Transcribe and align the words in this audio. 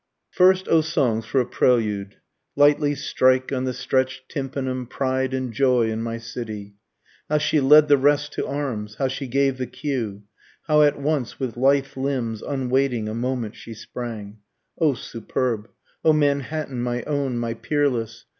First 0.31 0.67
O 0.67 0.81
songs 0.81 1.27
for 1.27 1.39
a 1.39 1.45
prelude, 1.45 2.15
Lightly 2.55 2.95
strike 2.95 3.51
on 3.53 3.65
the 3.65 3.71
stretch'd 3.73 4.27
tympanum 4.29 4.87
pride 4.87 5.31
and 5.31 5.53
joy 5.53 5.91
in 5.91 6.01
my 6.01 6.17
city, 6.17 6.73
How 7.29 7.37
she 7.37 7.59
led 7.61 7.87
the 7.87 7.99
rest 7.99 8.33
to 8.33 8.47
arms, 8.47 8.95
how 8.95 9.07
she 9.07 9.27
gave 9.27 9.59
the 9.59 9.67
cue, 9.67 10.23
How 10.65 10.81
at 10.81 10.99
once 10.99 11.39
with 11.39 11.55
lithe 11.55 11.95
limbs 11.95 12.41
unwaiting 12.41 13.07
a 13.07 13.13
moment 13.13 13.55
she 13.55 13.75
sprang, 13.75 14.39
(O 14.79 14.95
superb! 14.95 15.69
O 16.03 16.13
Manhattan, 16.13 16.81
my 16.81 17.03
own, 17.03 17.37
my 17.37 17.53
peerless! 17.53 18.25